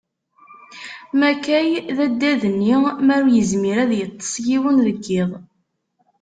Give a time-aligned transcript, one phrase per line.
[1.19, 5.31] Makay, d addad-nni m'ara ur yezmir ad yeṭṭes yiwen deg iḍ.